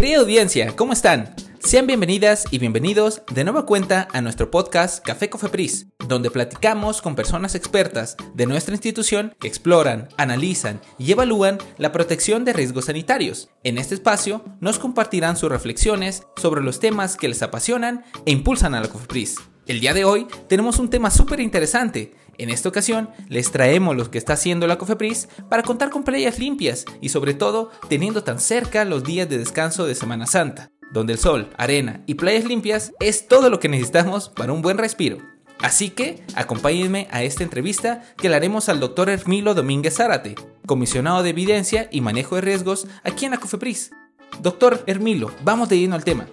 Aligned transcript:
Querida 0.00 0.20
audiencia, 0.20 0.76
¿cómo 0.76 0.92
están? 0.92 1.34
Sean 1.58 1.88
bienvenidas 1.88 2.44
y 2.52 2.60
bienvenidos 2.60 3.22
de 3.34 3.42
nueva 3.42 3.66
cuenta 3.66 4.06
a 4.12 4.20
nuestro 4.20 4.48
podcast 4.48 5.04
Café 5.04 5.28
Cofepris, 5.28 5.88
donde 6.06 6.30
platicamos 6.30 7.02
con 7.02 7.16
personas 7.16 7.56
expertas 7.56 8.16
de 8.32 8.46
nuestra 8.46 8.76
institución 8.76 9.34
que 9.40 9.48
exploran, 9.48 10.08
analizan 10.16 10.80
y 10.98 11.10
evalúan 11.10 11.58
la 11.78 11.90
protección 11.90 12.44
de 12.44 12.52
riesgos 12.52 12.84
sanitarios. 12.84 13.50
En 13.64 13.76
este 13.76 13.96
espacio 13.96 14.44
nos 14.60 14.78
compartirán 14.78 15.36
sus 15.36 15.50
reflexiones 15.50 16.22
sobre 16.36 16.62
los 16.62 16.78
temas 16.78 17.16
que 17.16 17.26
les 17.26 17.42
apasionan 17.42 18.04
e 18.24 18.30
impulsan 18.30 18.76
a 18.76 18.80
la 18.80 18.86
Cofepris. 18.86 19.34
El 19.68 19.80
día 19.80 19.92
de 19.92 20.06
hoy 20.06 20.26
tenemos 20.48 20.78
un 20.78 20.88
tema 20.88 21.10
súper 21.10 21.40
interesante. 21.40 22.14
En 22.38 22.48
esta 22.48 22.70
ocasión 22.70 23.10
les 23.28 23.52
traemos 23.52 23.94
lo 23.94 24.10
que 24.10 24.16
está 24.16 24.32
haciendo 24.32 24.66
la 24.66 24.78
Cofepris 24.78 25.28
para 25.50 25.62
contar 25.62 25.90
con 25.90 26.04
playas 26.04 26.38
limpias 26.38 26.86
y 27.02 27.10
sobre 27.10 27.34
todo 27.34 27.70
teniendo 27.86 28.24
tan 28.24 28.40
cerca 28.40 28.86
los 28.86 29.04
días 29.04 29.28
de 29.28 29.36
descanso 29.36 29.86
de 29.86 29.94
Semana 29.94 30.26
Santa, 30.26 30.70
donde 30.90 31.12
el 31.12 31.18
sol, 31.18 31.50
arena 31.58 32.02
y 32.06 32.14
playas 32.14 32.46
limpias 32.46 32.92
es 32.98 33.28
todo 33.28 33.50
lo 33.50 33.60
que 33.60 33.68
necesitamos 33.68 34.30
para 34.30 34.54
un 34.54 34.62
buen 34.62 34.78
respiro. 34.78 35.18
Así 35.60 35.90
que 35.90 36.22
acompáñenme 36.34 37.06
a 37.10 37.22
esta 37.22 37.44
entrevista 37.44 38.02
que 38.16 38.30
le 38.30 38.36
haremos 38.36 38.70
al 38.70 38.80
doctor 38.80 39.10
Hermilo 39.10 39.52
Domínguez 39.52 39.96
Zárate, 39.96 40.34
comisionado 40.64 41.22
de 41.22 41.28
evidencia 41.28 41.90
y 41.92 42.00
manejo 42.00 42.36
de 42.36 42.40
riesgos 42.40 42.86
aquí 43.04 43.26
en 43.26 43.32
la 43.32 43.38
Cofepris. 43.38 43.90
Doctor 44.40 44.82
Hermilo, 44.86 45.30
vamos 45.44 45.68
de 45.68 45.78
lleno 45.78 45.94
al 45.94 46.04
tema. 46.04 46.26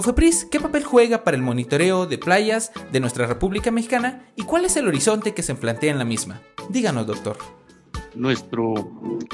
Cofepris, 0.00 0.46
¿qué 0.46 0.58
papel 0.58 0.82
juega 0.82 1.24
para 1.24 1.36
el 1.36 1.42
monitoreo 1.42 2.06
de 2.06 2.16
playas 2.16 2.72
de 2.90 3.00
nuestra 3.00 3.26
República 3.26 3.70
Mexicana 3.70 4.22
y 4.34 4.44
cuál 4.44 4.64
es 4.64 4.78
el 4.78 4.88
horizonte 4.88 5.34
que 5.34 5.42
se 5.42 5.54
plantea 5.54 5.92
en 5.92 5.98
la 5.98 6.06
misma? 6.06 6.40
Díganos, 6.70 7.06
doctor. 7.06 7.36
Nuestro 8.14 8.72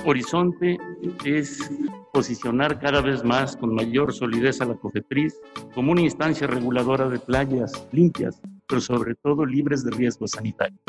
horizonte 0.04 0.76
es 1.24 1.70
posicionar 2.12 2.80
cada 2.80 3.00
vez 3.00 3.22
más 3.22 3.56
con 3.56 3.76
mayor 3.76 4.12
solidez 4.12 4.60
a 4.60 4.64
la 4.64 4.74
COFEPRIS 4.74 5.36
como 5.72 5.92
una 5.92 6.00
instancia 6.00 6.48
reguladora 6.48 7.08
de 7.08 7.20
playas 7.20 7.86
limpias, 7.92 8.40
pero 8.66 8.80
sobre 8.80 9.14
todo 9.14 9.46
libres 9.46 9.84
de 9.84 9.92
riesgos 9.92 10.32
sanitarios. 10.32 10.80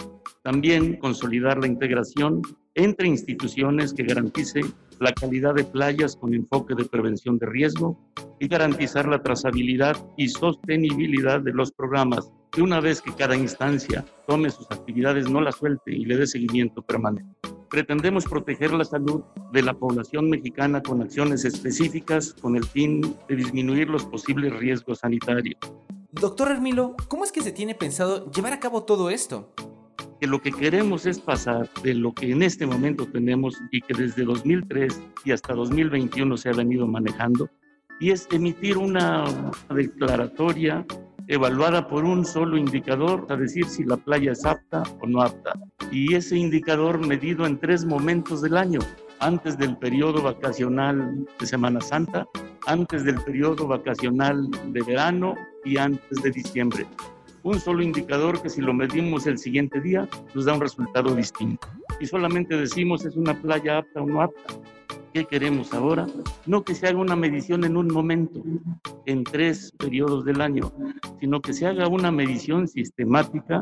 También 0.42 0.96
consolidar 0.96 1.60
la 1.60 1.68
integración 1.68 2.42
entre 2.74 3.10
instituciones 3.10 3.94
que 3.94 4.06
garantice 4.06 4.62
la 5.00 5.14
calidad 5.14 5.54
de 5.54 5.66
playas 5.66 6.16
con 6.16 6.34
enfoque 6.34 6.74
de 6.74 6.86
prevención 6.86 7.38
de 7.38 7.46
riesgo 7.46 7.96
y 8.40 8.48
garantizar 8.48 9.08
la 9.08 9.22
trazabilidad 9.22 9.98
y 10.18 10.30
sostenibilidad 10.30 11.42
de 11.42 11.54
los 11.54 11.72
programas, 11.72 12.32
que 12.52 12.62
una 12.62 12.80
vez 12.80 13.02
que 13.02 13.14
cada 13.14 13.36
instancia 13.36 14.06
tome 14.28 14.50
sus 14.50 14.70
actividades 14.72 15.30
no 15.30 15.42
la 15.42 15.52
suelte 15.52 15.92
y 15.92 16.06
le 16.06 16.18
dé 16.18 16.28
seguimiento 16.28 16.82
permanente. 16.82 17.36
Pretendemos 17.70 18.26
proteger 18.26 18.72
la 18.72 18.86
salud 18.86 19.24
de 19.52 19.62
la 19.62 19.74
población 19.74 20.30
mexicana 20.30 20.82
con 20.82 21.02
acciones 21.02 21.44
específicas 21.44 22.34
con 22.34 22.56
el 22.56 22.64
fin 22.64 23.02
de 23.28 23.36
disminuir 23.36 23.90
los 23.90 24.06
posibles 24.06 24.54
riesgos 24.58 25.00
sanitarios. 25.00 25.60
Doctor 26.12 26.52
Hermilo, 26.52 26.96
¿cómo 27.10 27.26
es 27.26 27.32
que 27.32 27.42
se 27.42 27.52
tiene 27.52 27.76
pensado 27.76 28.32
llevar 28.32 28.54
a 28.54 28.60
cabo 28.60 28.84
todo 28.84 29.10
esto? 29.10 29.54
que 30.20 30.28
lo 30.28 30.42
que 30.42 30.52
queremos 30.52 31.06
es 31.06 31.20
pasar 31.20 31.70
de 31.84 31.94
lo 31.94 32.14
que 32.14 32.32
en 32.32 32.42
este 32.42 32.66
momento 32.66 33.06
tenemos 33.08 33.56
y 33.72 33.82
que 33.82 33.94
desde 33.94 34.24
2003 34.24 35.00
y 35.26 35.32
hasta 35.32 35.54
2021 35.54 36.38
se 36.38 36.50
ha 36.50 36.54
venido 36.54 36.88
manejando, 36.88 37.50
y 38.00 38.12
es 38.12 38.28
emitir 38.32 38.78
una 38.78 39.26
declaratoria 39.70 40.86
evaluada 41.28 41.88
por 41.88 42.06
un 42.06 42.24
solo 42.26 42.58
indicador, 42.58 43.26
a 43.30 43.36
decir 43.36 43.66
si 43.66 43.84
la 43.84 43.98
playa 43.98 44.32
es 44.32 44.46
apta 44.46 44.84
o 45.02 45.08
no 45.08 45.22
apta. 45.22 45.54
Y 45.92 46.16
ese 46.16 46.38
indicador 46.38 47.06
medido 47.06 47.46
en 47.46 47.60
tres 47.60 47.84
momentos 47.84 48.42
del 48.42 48.56
año, 48.56 48.80
antes 49.20 49.58
del 49.58 49.76
periodo 49.78 50.22
vacacional 50.22 51.28
de 51.40 51.46
Semana 51.46 51.82
Santa, 51.82 52.26
antes 52.66 53.04
del 53.04 53.20
periodo 53.22 53.68
vacacional 53.68 54.50
de 54.68 54.82
verano 54.84 55.36
y 55.66 55.78
antes 55.78 56.22
de 56.22 56.32
diciembre 56.32 56.86
un 57.48 57.60
solo 57.62 57.82
indicador 57.82 58.42
que 58.42 58.50
si 58.50 58.62
lo 58.62 58.74
medimos 58.74 59.26
el 59.26 59.38
siguiente 59.38 59.80
día 59.80 60.08
nos 60.34 60.46
da 60.46 60.54
un 60.54 60.60
resultado 60.62 61.16
distinto. 61.16 61.66
Y 62.00 62.06
solamente 62.06 62.58
decimos 62.58 63.06
es 63.06 63.16
una 63.16 63.34
playa 63.34 63.78
apta 63.78 64.02
o 64.02 64.06
no 64.06 64.22
apta. 64.22 64.54
¿Qué 65.18 65.26
queremos 65.26 65.74
ahora? 65.74 66.06
No 66.46 66.64
que 66.64 66.76
se 66.76 66.86
haga 66.86 67.00
una 67.00 67.16
medición 67.16 67.64
en 67.64 67.76
un 67.76 67.88
momento, 67.88 68.40
en 69.08 69.24
tres 69.24 69.74
periodos 69.76 70.24
del 70.26 70.42
año, 70.42 70.72
sino 71.20 71.42
que 71.42 71.54
se 71.54 71.66
haga 71.66 71.88
una 71.88 72.12
medición 72.12 72.68
sistemática 72.68 73.60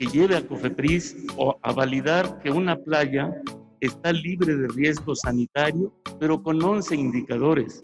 que 0.00 0.06
lleve 0.06 0.36
a 0.36 0.44
COFEPRIS 0.44 1.28
a 1.62 1.72
validar 1.72 2.40
que 2.42 2.50
una 2.50 2.74
playa 2.74 3.30
está 3.78 4.12
libre 4.12 4.56
de 4.56 4.66
riesgo 4.66 5.14
sanitario, 5.14 5.92
pero 6.18 6.42
con 6.42 6.60
11 6.60 6.96
indicadores, 6.96 7.78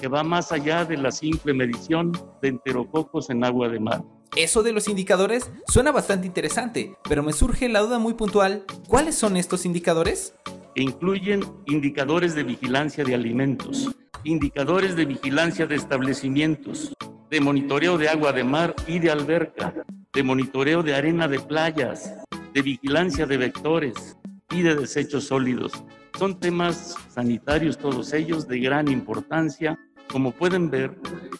que 0.00 0.06
va 0.06 0.22
más 0.22 0.52
allá 0.52 0.84
de 0.84 0.98
la 0.98 1.10
simple 1.10 1.54
medición 1.54 2.12
de 2.40 2.48
enterococos 2.50 3.28
en 3.28 3.42
agua 3.42 3.68
de 3.70 3.80
mar. 3.80 4.04
Eso 4.36 4.62
de 4.62 4.72
los 4.72 4.86
indicadores 4.86 5.50
suena 5.66 5.90
bastante 5.90 6.28
interesante, 6.28 6.94
pero 7.08 7.24
me 7.24 7.32
surge 7.32 7.68
la 7.68 7.80
duda 7.80 7.98
muy 7.98 8.14
puntual. 8.14 8.64
¿Cuáles 8.86 9.16
son 9.16 9.36
estos 9.36 9.66
indicadores? 9.66 10.34
Incluyen 10.78 11.42
indicadores 11.66 12.36
de 12.36 12.44
vigilancia 12.44 13.02
de 13.02 13.12
alimentos, 13.12 13.90
indicadores 14.22 14.94
de 14.94 15.06
vigilancia 15.06 15.66
de 15.66 15.74
establecimientos, 15.74 16.94
de 17.28 17.40
monitoreo 17.40 17.98
de 17.98 18.08
agua 18.08 18.32
de 18.32 18.44
mar 18.44 18.76
y 18.86 19.00
de 19.00 19.10
alberca, 19.10 19.74
de 20.12 20.22
monitoreo 20.22 20.84
de 20.84 20.94
arena 20.94 21.26
de 21.26 21.40
playas, 21.40 22.14
de 22.54 22.62
vigilancia 22.62 23.26
de 23.26 23.38
vectores 23.38 24.16
y 24.52 24.62
de 24.62 24.76
desechos 24.76 25.24
sólidos. 25.24 25.72
Son 26.16 26.38
temas 26.38 26.94
sanitarios 27.08 27.76
todos 27.76 28.12
ellos 28.12 28.46
de 28.46 28.60
gran 28.60 28.86
importancia. 28.86 29.76
Como 30.12 30.30
pueden 30.30 30.70
ver, 30.70 30.96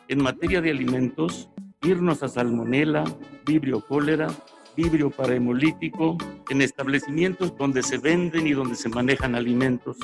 en 0.08 0.20
materia 0.20 0.60
de 0.60 0.72
alimentos, 0.72 1.48
irnos 1.82 2.24
a 2.24 2.28
salmonela, 2.28 3.04
vibrio 3.46 3.86
cólera, 3.86 4.26
vibrio 4.78 5.10
parahemolítico, 5.10 6.16
en 6.50 6.62
establecimientos 6.62 7.56
donde 7.56 7.82
se 7.82 7.98
venden 7.98 8.46
y 8.46 8.52
donde 8.52 8.76
se 8.76 8.88
manejan 8.88 9.34
alimentos, 9.34 9.96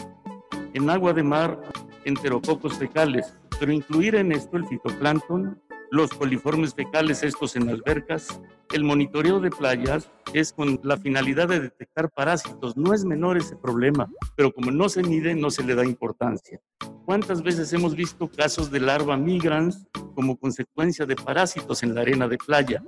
en 0.72 0.90
agua 0.90 1.12
de 1.12 1.22
mar, 1.22 1.60
enterococos 2.04 2.76
fecales, 2.76 3.38
pero 3.60 3.70
incluir 3.70 4.16
en 4.16 4.32
esto 4.32 4.56
el 4.56 4.66
fitoplancton, 4.66 5.62
los 5.92 6.10
coliformes 6.10 6.74
fecales, 6.74 7.22
estos 7.22 7.54
en 7.54 7.68
albercas, 7.68 8.40
el 8.72 8.82
monitoreo 8.82 9.38
de 9.38 9.50
playas 9.50 10.10
es 10.32 10.52
con 10.52 10.80
la 10.82 10.96
finalidad 10.96 11.46
de 11.46 11.60
detectar 11.60 12.10
parásitos. 12.10 12.76
No 12.76 12.92
es 12.92 13.04
menor 13.04 13.36
ese 13.36 13.54
problema, 13.54 14.10
pero 14.34 14.52
como 14.52 14.72
no 14.72 14.88
se 14.88 15.04
mide, 15.04 15.36
no 15.36 15.50
se 15.50 15.62
le 15.62 15.76
da 15.76 15.86
importancia. 15.86 16.60
¿Cuántas 17.04 17.44
veces 17.44 17.72
hemos 17.72 17.94
visto 17.94 18.28
casos 18.28 18.72
de 18.72 18.80
larva 18.80 19.16
migrans 19.16 19.86
como 20.16 20.36
consecuencia 20.36 21.06
de 21.06 21.14
parásitos 21.14 21.84
en 21.84 21.94
la 21.94 22.00
arena 22.00 22.26
de 22.26 22.38
playa? 22.38 22.82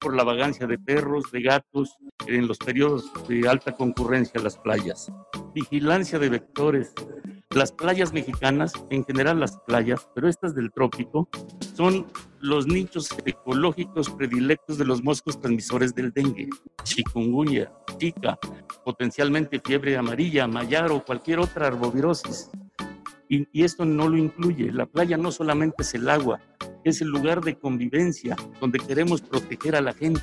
Por 0.00 0.16
la 0.16 0.24
vagancia 0.24 0.66
de 0.66 0.78
perros, 0.78 1.30
de 1.30 1.42
gatos, 1.42 1.96
en 2.26 2.48
los 2.48 2.58
periodos 2.58 3.10
de 3.28 3.48
alta 3.48 3.72
concurrencia 3.72 4.40
a 4.40 4.44
las 4.44 4.56
playas. 4.56 5.12
Vigilancia 5.54 6.18
de 6.18 6.28
vectores. 6.28 6.94
Las 7.50 7.72
playas 7.72 8.12
mexicanas, 8.12 8.72
en 8.90 9.04
general 9.04 9.40
las 9.40 9.58
playas, 9.66 10.08
pero 10.14 10.28
estas 10.28 10.54
del 10.54 10.70
trópico, 10.70 11.28
son 11.74 12.06
los 12.40 12.66
nichos 12.66 13.08
ecológicos 13.24 14.08
predilectos 14.10 14.78
de 14.78 14.84
los 14.84 15.02
moscos 15.02 15.40
transmisores 15.40 15.94
del 15.94 16.12
dengue, 16.12 16.48
chikungunya, 16.84 17.72
chica, 17.98 18.38
potencialmente 18.84 19.60
fiebre 19.60 19.96
amarilla, 19.96 20.46
mayar 20.46 20.92
o 20.92 21.04
cualquier 21.04 21.40
otra 21.40 21.66
arbovirosis. 21.66 22.50
Y, 23.28 23.46
y 23.52 23.64
esto 23.64 23.84
no 23.84 24.08
lo 24.08 24.16
incluye. 24.16 24.72
La 24.72 24.86
playa 24.86 25.16
no 25.16 25.32
solamente 25.32 25.82
es 25.82 25.94
el 25.94 26.08
agua, 26.08 26.40
es 26.84 27.00
el 27.00 27.08
lugar 27.08 27.42
de 27.42 27.56
convivencia 27.56 28.36
donde 28.60 28.78
queremos 28.78 29.20
proteger 29.20 29.76
a 29.76 29.80
la 29.80 29.92
gente. 29.92 30.22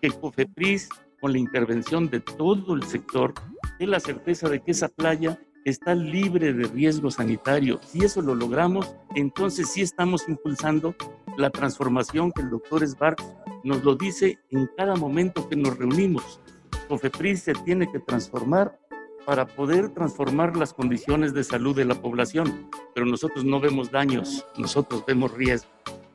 Que 0.00 0.10
COFEPRIS, 0.10 0.88
con 1.20 1.32
la 1.32 1.38
intervención 1.38 2.08
de 2.08 2.20
todo 2.20 2.74
el 2.74 2.82
sector, 2.84 3.34
dé 3.78 3.86
la 3.86 4.00
certeza 4.00 4.48
de 4.48 4.60
que 4.60 4.72
esa 4.72 4.88
playa 4.88 5.38
está 5.64 5.94
libre 5.94 6.52
de 6.52 6.64
riesgo 6.64 7.10
sanitario. 7.10 7.80
Si 7.86 8.04
eso 8.04 8.20
lo 8.20 8.34
logramos, 8.34 8.94
entonces 9.14 9.70
sí 9.70 9.82
estamos 9.82 10.28
impulsando 10.28 10.94
la 11.36 11.50
transformación 11.50 12.32
que 12.32 12.42
el 12.42 12.50
doctor 12.50 12.86
Sbark 12.86 13.22
nos 13.64 13.84
lo 13.84 13.94
dice 13.94 14.38
en 14.50 14.68
cada 14.76 14.96
momento 14.96 15.48
que 15.48 15.56
nos 15.56 15.78
reunimos. 15.78 16.40
COFEPRIS 16.88 17.42
se 17.42 17.52
tiene 17.54 17.90
que 17.90 18.00
transformar 18.00 18.78
para 19.24 19.46
poder 19.46 19.90
transformar 19.90 20.56
las 20.56 20.74
condiciones 20.74 21.32
de 21.32 21.44
salud 21.44 21.76
de 21.76 21.84
la 21.84 21.94
población, 21.94 22.68
pero 22.94 23.06
nosotros 23.06 23.44
no 23.44 23.60
vemos 23.60 23.90
daños, 23.90 24.44
nosotros 24.58 25.04
vemos 25.06 25.32
riesgo. 25.32 25.70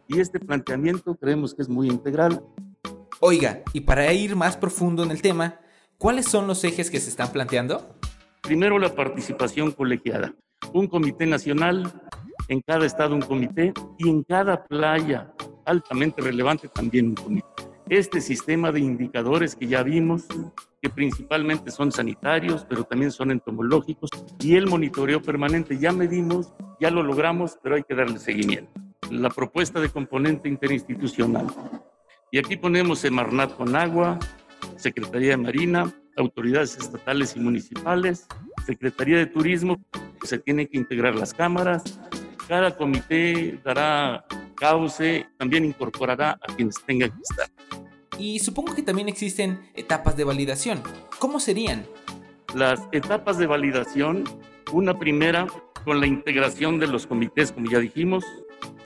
Y 0.07 0.19
este 0.19 0.39
planteamiento 0.39 1.15
creemos 1.15 1.53
que 1.53 1.61
es 1.61 1.69
muy 1.69 1.89
integral. 1.89 2.43
Oiga, 3.19 3.63
y 3.73 3.81
para 3.81 4.11
ir 4.13 4.35
más 4.35 4.55
profundo 4.55 5.03
en 5.03 5.11
el 5.11 5.21
tema, 5.21 5.59
¿cuáles 5.97 6.27
son 6.27 6.47
los 6.47 6.63
ejes 6.63 6.89
que 6.89 6.99
se 6.99 7.09
están 7.09 7.31
planteando? 7.31 7.95
Primero, 8.41 8.79
la 8.79 8.95
participación 8.95 9.71
colegiada. 9.71 10.33
Un 10.73 10.87
comité 10.87 11.25
nacional, 11.25 11.91
en 12.47 12.61
cada 12.61 12.85
estado 12.85 13.15
un 13.15 13.21
comité 13.21 13.73
y 13.97 14.09
en 14.09 14.23
cada 14.23 14.63
playa 14.63 15.33
altamente 15.65 16.21
relevante 16.21 16.69
también 16.69 17.07
un 17.07 17.15
comité. 17.15 17.47
Este 17.89 18.21
sistema 18.21 18.71
de 18.71 18.79
indicadores 18.79 19.55
que 19.55 19.67
ya 19.67 19.83
vimos 19.83 20.25
que 20.81 20.89
principalmente 20.89 21.71
son 21.71 21.91
sanitarios, 21.91 22.65
pero 22.67 22.83
también 22.83 23.11
son 23.11 23.31
entomológicos, 23.31 24.09
y 24.39 24.55
el 24.55 24.67
monitoreo 24.67 25.21
permanente. 25.21 25.77
Ya 25.77 25.91
medimos 25.91 26.53
Ya 26.79 26.91
lo 26.91 27.01
logramos, 27.01 27.57
pero 27.63 27.75
hay 27.75 27.83
que 27.83 27.95
darle 27.95 28.19
seguimiento. 28.19 28.86
La 29.11 29.29
propuesta 29.29 29.79
de 29.79 29.89
componente 29.89 30.49
interinstitucional. 30.49 31.47
Y 32.31 32.39
aquí 32.39 32.57
ponemos 32.57 32.99
Semarnat 32.99 33.55
con 33.55 33.75
agua, 33.75 34.19
Secretaría 34.75 35.29
de 35.29 35.37
Marina, 35.37 35.93
autoridades 36.17 36.77
estatales 36.77 37.35
y 37.35 37.39
municipales, 37.39 38.27
Secretaría 38.65 39.17
de 39.17 39.27
Turismo, 39.27 39.77
se 40.23 40.39
tienen 40.39 40.67
que 40.67 40.77
integrar 40.77 41.15
las 41.15 41.33
cámaras, 41.33 41.99
cada 42.47 42.75
comité 42.75 43.59
dará 43.63 44.25
cauce, 44.55 45.27
también 45.37 45.63
incorporará 45.63 46.31
a 46.31 46.55
quienes 46.55 46.75
tengan 46.85 47.11
que 47.11 47.21
estar. 47.21 47.49
Y 48.19 48.39
supongo 48.39 48.73
que 48.73 48.81
también 48.81 49.07
existen 49.07 49.69
etapas 49.75 50.17
de 50.17 50.23
validación. 50.23 50.81
¿Cómo 51.19 51.39
serían? 51.39 51.85
Las 52.55 52.81
etapas 52.91 53.37
de 53.37 53.45
validación, 53.45 54.23
una 54.73 54.97
primera 54.97 55.47
con 55.85 55.99
la 55.99 56.07
integración 56.07 56.79
de 56.79 56.87
los 56.87 57.05
comités, 57.05 57.51
como 57.51 57.69
ya 57.69 57.79
dijimos, 57.79 58.25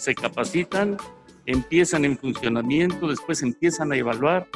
se 0.01 0.15
capacitan, 0.15 0.97
empiezan 1.45 2.05
en 2.05 2.17
funcionamiento, 2.17 3.07
después 3.07 3.43
empiezan 3.43 3.91
a 3.91 3.97
evaluar. 3.97 4.47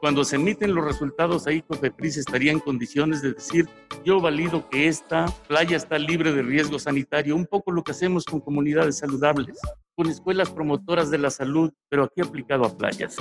Cuando 0.00 0.24
se 0.24 0.36
emiten 0.36 0.76
los 0.76 0.84
resultados, 0.84 1.48
ahí 1.48 1.60
COFEPRIS 1.62 2.18
estaría 2.18 2.52
en 2.52 2.60
condiciones 2.60 3.20
de 3.20 3.32
decir, 3.32 3.68
yo 4.04 4.20
valido 4.20 4.68
que 4.68 4.86
esta 4.86 5.26
playa 5.48 5.76
está 5.76 5.98
libre 5.98 6.32
de 6.32 6.42
riesgo 6.42 6.78
sanitario, 6.78 7.34
un 7.34 7.46
poco 7.46 7.72
lo 7.72 7.82
que 7.82 7.90
hacemos 7.90 8.24
con 8.24 8.40
comunidades 8.40 8.98
saludables, 8.98 9.58
con 9.96 10.06
escuelas 10.08 10.50
promotoras 10.50 11.10
de 11.10 11.18
la 11.18 11.30
salud, 11.30 11.72
pero 11.88 12.04
aquí 12.04 12.20
aplicado 12.20 12.64
a 12.64 12.76
playas. 12.76 13.16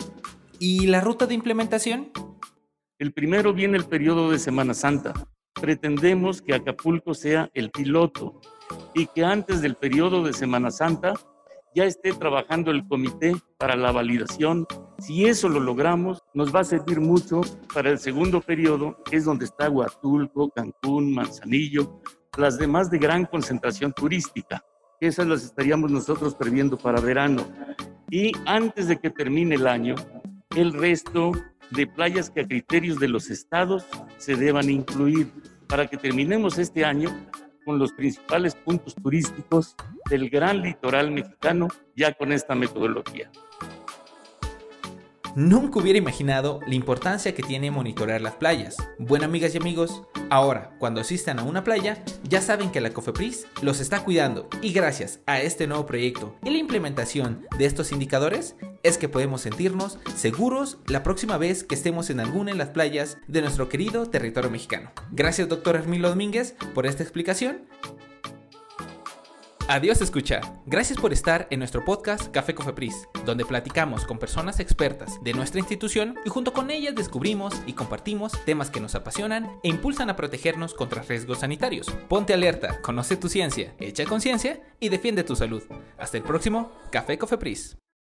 ¿Y 0.60 0.86
la 0.86 1.02
ruta 1.02 1.26
de 1.26 1.34
implementación? 1.34 2.12
El 3.00 3.12
primero 3.12 3.54
viene 3.54 3.78
el 3.78 3.86
periodo 3.86 4.30
de 4.30 4.38
Semana 4.38 4.76
Santa. 4.76 5.14
Pretendemos 5.60 6.44
que 6.44 6.54
Acapulco 6.54 7.16
sea 7.16 7.50
el 7.56 7.72
piloto 7.72 8.40
y 8.94 9.08
que 9.08 9.24
antes 9.24 9.62
del 9.64 9.76
periodo 9.76 10.24
de 10.24 10.34
Semana 10.34 10.70
Santa 10.70 11.14
ya 11.74 11.86
esté 11.86 12.14
trabajando 12.14 12.72
el 12.72 12.88
comité 12.88 13.34
para 13.58 13.76
la 13.76 13.92
validación. 13.92 14.66
Si 15.00 15.26
eso 15.26 15.48
lo 15.50 15.60
logramos, 15.60 16.20
nos 16.34 16.54
va 16.54 16.62
a 16.62 16.66
servir 16.66 17.00
mucho 17.00 17.42
para 17.74 17.90
el 17.90 18.00
segundo 18.00 18.42
periodo, 18.42 19.02
que 19.04 19.18
es 19.18 19.26
donde 19.26 19.46
está 19.46 19.70
Huatulco, 19.70 20.50
Cancún, 20.50 21.14
Manzanillo, 21.14 22.02
las 22.38 22.58
demás 22.58 22.90
de 22.92 22.98
gran 22.98 23.26
concentración 23.26 23.94
turística. 23.94 24.64
Esas 25.00 25.28
las 25.28 25.44
estaríamos 25.44 25.92
nosotros 25.92 26.36
previendo 26.36 26.78
para 26.78 27.02
verano. 27.02 27.48
Y 28.10 28.32
antes 28.46 28.88
de 28.88 29.00
que 29.00 29.10
termine 29.10 29.56
el 29.56 29.68
año, 29.68 29.96
el 30.56 30.74
resto 30.74 31.32
de 31.72 31.88
playas 31.88 32.30
que 32.30 32.42
a 32.42 32.48
criterios 32.48 33.00
de 33.00 33.08
los 33.08 33.30
estados 33.30 33.86
se 34.18 34.36
deban 34.36 34.70
incluir 34.70 35.32
para 35.68 35.88
que 35.88 35.98
terminemos 35.98 36.58
este 36.58 36.84
año 36.84 37.10
los 37.80 37.92
principales 37.94 38.56
puntos 38.56 38.96
turísticos 38.96 39.76
del 40.10 40.30
gran 40.30 40.62
litoral 40.62 41.12
mexicano 41.12 41.68
ya 41.96 42.14
con 42.14 42.32
esta 42.32 42.56
metodología. 42.56 43.32
Nunca 45.36 45.80
hubiera 45.80 45.98
imaginado 45.98 46.60
la 46.68 46.76
importancia 46.76 47.34
que 47.34 47.42
tiene 47.42 47.72
monitorear 47.72 48.20
las 48.20 48.36
playas. 48.36 48.76
Bueno, 49.00 49.26
amigas 49.26 49.56
y 49.56 49.60
amigos, 49.60 50.04
ahora 50.30 50.76
cuando 50.78 51.00
asistan 51.00 51.40
a 51.40 51.44
una 51.44 51.64
playa, 51.64 52.04
ya 52.24 52.42
saben 52.42 52.70
que 52.70 52.82
la 52.82 52.90
COFEPRIS 52.90 53.48
los 53.62 53.80
está 53.80 54.04
cuidando 54.04 54.50
y 54.62 54.74
gracias 54.74 55.22
a 55.28 55.40
este 55.40 55.68
nuevo 55.68 55.86
proyecto 55.86 56.36
y 56.44 56.50
la 56.50 56.58
implementación 56.58 57.46
de 57.58 57.66
estos 57.66 57.94
indicadores 57.94 58.58
es 58.84 58.98
que 58.98 59.08
podemos 59.08 59.42
sentirnos 59.42 60.00
seguros 60.16 60.80
la 60.88 61.02
próxima 61.02 61.38
vez 61.38 61.64
que 61.64 61.76
estemos 61.76 62.10
en 62.10 62.20
alguna 62.20 62.52
de 62.52 62.58
las 62.58 62.70
playas 62.70 63.18
de 63.28 63.42
nuestro 63.42 63.70
querido 63.70 64.08
territorio 64.08 64.50
mexicano. 64.50 64.92
Gracias, 65.12 65.48
doctor 65.48 65.78
Hermilo 65.78 66.10
Domínguez, 66.10 66.56
por 66.74 66.86
esta 66.86 67.04
explicación 67.04 67.62
Adiós 69.72 70.02
escucha. 70.02 70.42
Gracias 70.66 71.00
por 71.00 71.14
estar 71.14 71.48
en 71.50 71.60
nuestro 71.60 71.86
podcast 71.86 72.30
Café 72.30 72.54
Cofepris, 72.54 73.08
donde 73.26 73.46
platicamos 73.46 74.04
con 74.04 74.20
personas 74.20 74.60
expertas 74.60 75.24
de 75.24 75.34
nuestra 75.34 75.62
institución 75.62 76.18
y 76.26 76.30
junto 76.30 76.52
con 76.52 76.72
ellas 76.72 76.94
descubrimos 76.94 77.54
y 77.66 77.72
compartimos 77.72 78.34
temas 78.44 78.70
que 78.70 78.82
nos 78.82 78.96
apasionan 78.96 79.50
e 79.64 79.70
impulsan 79.70 80.10
a 80.10 80.18
protegernos 80.18 80.74
contra 80.74 81.04
riesgos 81.04 81.40
sanitarios. 81.40 81.88
Ponte 82.10 82.34
alerta, 82.34 82.82
conoce 82.82 83.16
tu 83.16 83.30
ciencia, 83.30 83.74
echa 83.80 84.04
conciencia 84.04 84.60
y 84.82 84.90
defiende 84.90 85.24
tu 85.24 85.38
salud. 85.38 85.64
Hasta 85.98 86.18
el 86.18 86.24
próximo 86.24 86.74
Café 86.92 87.18
Cofepris. 87.18 87.78